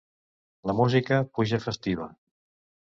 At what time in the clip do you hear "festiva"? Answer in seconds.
1.69-2.13